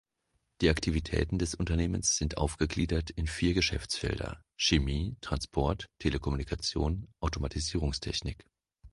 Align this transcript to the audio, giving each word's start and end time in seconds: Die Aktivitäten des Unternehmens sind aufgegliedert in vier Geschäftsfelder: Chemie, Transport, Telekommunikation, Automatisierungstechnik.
Die 0.61 0.71
Aktivitäten 0.71 1.37
des 1.37 1.53
Unternehmens 1.53 2.17
sind 2.17 2.35
aufgegliedert 2.37 3.11
in 3.11 3.27
vier 3.27 3.53
Geschäftsfelder: 3.53 4.41
Chemie, 4.57 5.15
Transport, 5.21 5.85
Telekommunikation, 5.99 7.07
Automatisierungstechnik. 7.19 8.43